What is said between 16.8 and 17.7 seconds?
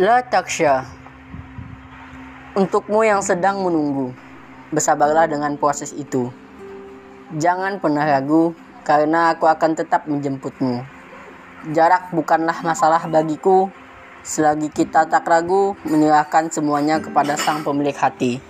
kepada sang